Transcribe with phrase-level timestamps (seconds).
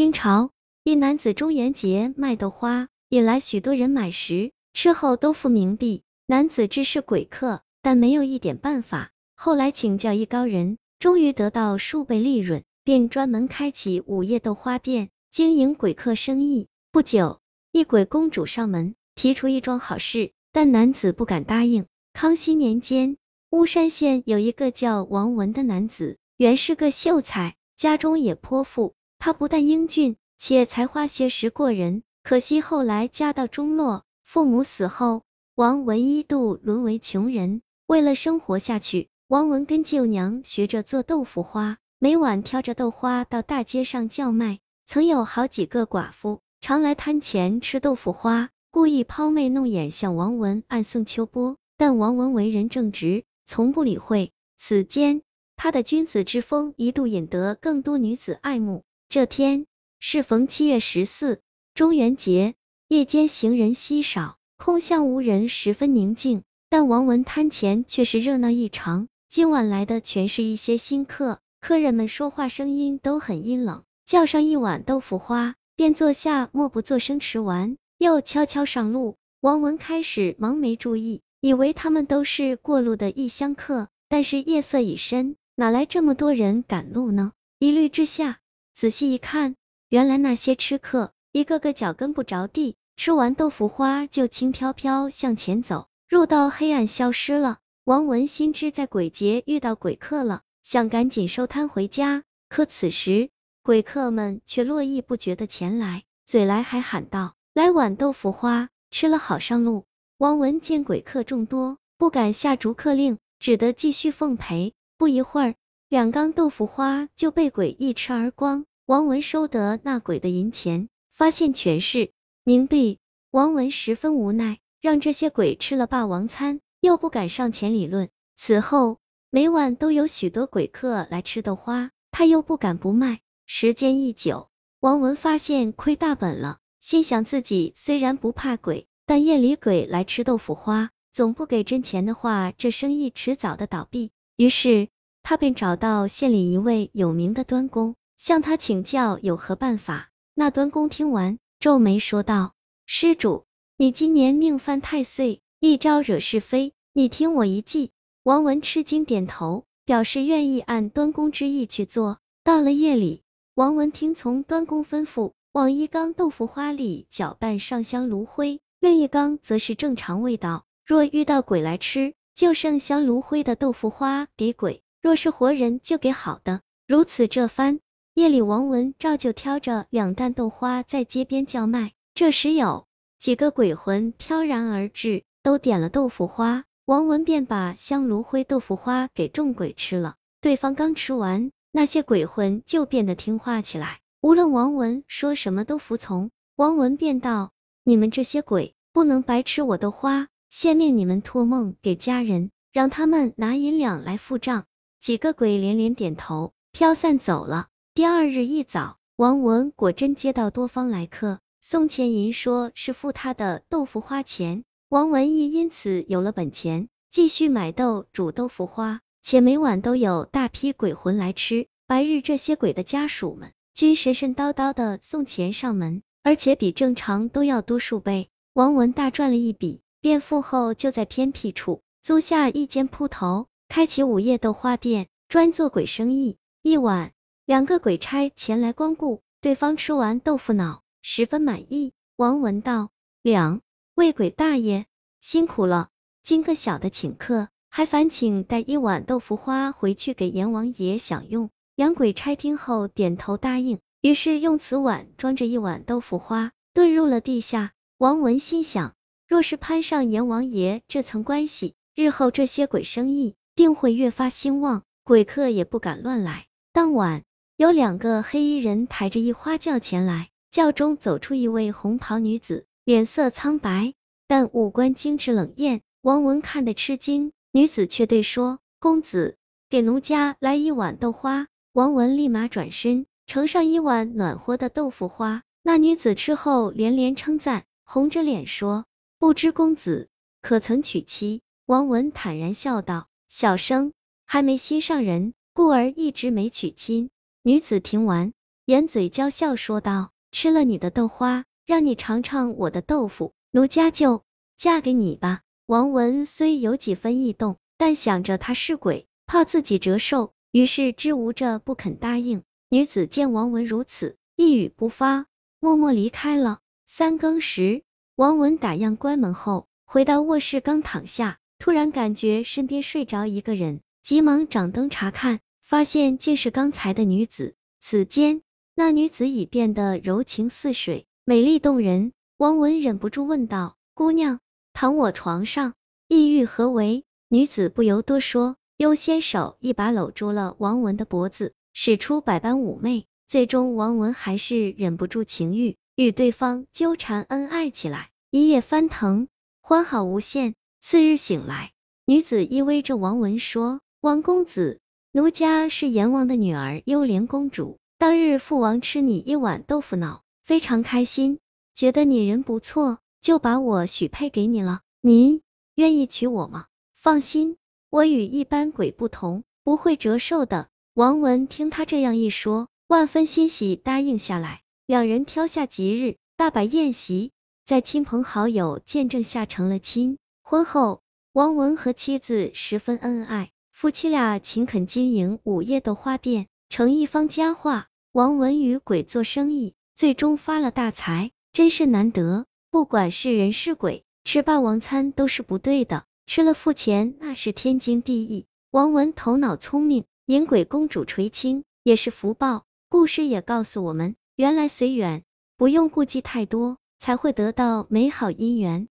[0.00, 0.50] 清朝
[0.82, 6.04] 一男子中元节卖豆花，引来许多人买食，吃后都付冥币。
[6.26, 9.10] 男子知是鬼客，但没有一点办法。
[9.34, 16.68] 后来请教一高人，终于得到数倍利润，便专门开启午夜豆花店，经营鬼客生意。
[16.90, 17.40] 不久，
[17.70, 21.84] 一鬼公主上门，提出一桩好事，但男子不敢答应。
[22.14, 23.18] 康熙年间，
[23.50, 28.94] 巫山县有一个叫王文的男子，原是个秀才，家中也颇富。
[29.20, 37.60] 他不但英俊，且才华学识过人，可惜后来家道中落，父母死后，王文一度沦为穷人。
[37.86, 44.58] 为了生活下去，王文跟舅娘学着做豆腐花，每晚挑着豆花到大街上叫卖。
[44.86, 54.32] 曾有好几个寡妇常来摊前吃豆腐花，故意抛媚弄眼向王文暗送秋波，但王文为人正直，从不理会。
[54.56, 55.20] 此间，
[55.56, 58.82] 他的君子之风一度引得更多女子爱慕。
[59.10, 59.66] 这天
[59.98, 61.40] 适逢七月十四，
[61.74, 62.54] 中元节，
[62.86, 66.44] 夜间行人稀少，空巷无人，十分宁静。
[66.68, 69.08] 但王文摊前却是热闹异常。
[69.28, 79.16] 今晚来的全是一些新客，客人们说话声音都很阴冷，叫上一碗豆腐花，便坐下，默不作声吃完，又悄悄上路。
[79.40, 87.32] 王文开始忙没注意，以为他们都是过路的异乡客，但是夜色已深，哪来这么多人赶路呢？
[87.58, 88.38] 一虑之下。
[88.80, 89.56] 仔细一看，
[89.90, 97.58] 原来那些吃客一个个脚跟不着地，吃完豆腐花就轻飘飘向前走，入到黑暗消失了。
[97.84, 103.28] 王文心知在鬼节遇到鬼客了，想赶紧收摊回家，可此时
[103.62, 109.84] 鬼客们却络绎不绝的前来，嘴来还喊道：“来碗豆腐花，吃了好上路。”
[110.16, 114.72] 王文见鬼客众多，不敢下逐客令，只得继续奉陪。
[114.96, 115.54] 不一会儿，
[115.90, 118.64] 两缸豆腐花就被鬼一吃而光。
[118.90, 122.10] 王文收得那鬼的银钱，发现全是
[122.44, 122.98] 冥币。
[123.30, 128.08] 王文十分无奈，让这些鬼吃了霸王餐，又不敢上前理论。
[128.36, 128.98] 此后
[129.30, 133.20] 每晚都有许多鬼客来吃豆花，他又不敢不卖。
[133.46, 134.48] 时间一久，
[134.80, 144.10] 王文发现亏大本了，心想自己虽然不怕鬼，但夜里鬼来吃豆腐花，总不给真钱的话，这生意迟早的倒闭。
[144.34, 144.88] 于是
[145.22, 147.94] 他便找到县里一位有名的端公。
[148.20, 150.10] 向他请教有何办法？
[150.34, 152.52] 那端公听完，皱眉说道
[152.84, 153.46] ：“施主，
[153.78, 157.92] 你今年命犯太岁，一招惹是非，你听我一计。”
[158.22, 162.18] 王文吃惊点头，表示愿意按端公之意去做。
[162.44, 163.22] 到了夜里，
[163.54, 170.66] 王文听从端公吩咐，往一缸豆腐花里搅拌上香炉灰，另一缸则是正常味道。
[170.84, 176.60] 若遇到鬼来吃，就剩香炉灰的豆腐花给鬼；若是活人，就给好的。
[176.86, 177.80] 如此这番。
[178.14, 181.92] 夜里，王文照旧挑着两担豆花在街边叫卖。
[182.12, 182.88] 这时有
[183.20, 190.16] 几个鬼魂飘然而至，都点了豆腐花，王文便把香炉灰豆腐花给众鬼吃了。
[190.40, 196.30] 对方刚吃完，那些鬼魂就变得听话起来，无论王文说什么都服从。
[196.56, 197.52] 王文便道
[197.84, 204.64] ：“你们这些鬼，不能白吃我的花，先命你们托梦给家人，让他们拿银两来付账。”
[205.00, 207.68] 几个鬼连连点头，飘散走了。
[207.92, 214.62] 第二日一早，王文果真接到多方来客，送钱银，说是付他的豆腐花钱。
[214.88, 221.66] 王文亦因此有了本钱，继续买豆煮豆腐花，且每晚都有大批鬼魂来吃。
[221.88, 228.28] 白日这些鬼的家属们均神神叨叨的送钱上门，而且比正常都要多数倍。
[228.52, 236.36] 王文大赚了一笔，变富后就在偏僻处租下一间铺头，开启午夜豆花店，专做鬼生意。
[236.62, 237.10] 一晚。
[237.50, 241.92] 两个鬼差前来光顾，对方吃完豆腐脑，十分满意。
[242.14, 242.90] 王文道
[243.22, 243.60] ：“两
[243.96, 244.86] 位鬼大爷
[245.20, 245.88] 辛苦了，
[246.22, 257.72] 今个小的请客，还烦请带一碗豆腐花回去给阎王爷享用。”两鬼差听后点头答应，于是用瓷碗装着一碗豆腐花，遁入了地下。
[257.98, 258.94] 王文心想，
[259.26, 266.46] 若是攀上阎王爷这层关系，日后这些鬼生意定会越发兴旺，鬼客也不敢乱来。
[266.72, 267.24] 当晚。
[267.60, 273.92] 有两个黑衣人抬着一花轿前来，轿中走出一位红袍女子，脸色苍白，
[274.26, 275.82] 但五官精致冷艳。
[276.00, 279.36] 王文看得吃惊，女子却对说：“公子，
[279.68, 285.42] 给奴家来一碗豆花。”王文立马转身盛上一碗暖和的豆腐花。
[285.62, 288.86] 那女子吃后连连称赞，红着脸说
[289.20, 290.08] ：“不知公子
[290.40, 293.92] 可曾娶妻？”王文坦然笑道：“小生
[294.24, 297.10] 还没心上人，故而一直没娶亲。”
[297.42, 298.34] 女子听完，
[298.66, 304.24] 掩嘴娇笑说道：“吃了你的豆花，让你尝尝我的豆腐，奴家就
[304.58, 312.42] 嫁给你吧。”王文虽有几分异动，但想着他是鬼，怕自己折寿，于是支吾着不肯答应。
[312.68, 315.24] 女子见王文如此，一语不发，
[315.60, 316.58] 默默离开了。
[316.86, 317.84] 三更时，
[318.16, 325.40] 王文打烊关门后，回到卧室，刚躺下，突然感觉身边睡着一个人，急忙掌灯查看，
[325.70, 327.54] 发现竟是刚才的女子。
[327.80, 328.42] 此间，
[328.74, 332.12] 那女子已变得柔情似水，美丽动人。
[332.38, 334.40] 王文忍不住问道：“姑娘，
[334.72, 335.74] 躺我床上，
[336.08, 343.06] 意欲何为？”女子不由多说，优先手一把搂住了王文的脖子，使出百般妩媚。
[343.28, 345.76] 最终，王文还是忍不住情欲。
[345.94, 349.28] 与对方纠缠恩爱起来，一夜翻腾，
[349.60, 350.56] 欢好无限。
[350.80, 351.70] 次日醒来，
[352.06, 354.79] 女子依偎着王文说：“王公子，
[355.12, 357.78] 奴家是阎王的女儿幽莲公主。
[357.98, 361.40] 当日父王吃你一碗豆腐脑，非常开心，
[361.74, 364.82] 觉得你人不错，就把我许配给你了。
[365.00, 365.42] 你
[365.74, 366.66] 愿意娶我吗？
[366.94, 367.56] 放心，
[367.90, 374.60] 我与一般鬼不同，不会折寿的。”王文听他这样一说，万分欣喜，答应下来。
[374.86, 377.32] 两人挑下吉日，大摆宴席，
[377.64, 380.18] 在亲朋好友见证下成了亲。
[380.40, 381.00] 婚后，
[381.32, 387.88] 王文和妻子十分恩爱，夫妻俩勤恳经营午夜豆花店，成一方佳话。
[388.12, 392.44] 王文与鬼做生意，最终发了大财，真是难得。
[392.70, 398.44] 不管是人是鬼，吃霸王餐都是不对的，吃了付钱那是天经地义。
[398.70, 402.64] 王文头脑聪明，引鬼公主垂青也是福报。
[402.90, 404.14] 故事也告诉我们。
[404.36, 405.22] 原来随缘，
[405.56, 408.88] 不用顾忌太多，才会得到美好姻缘。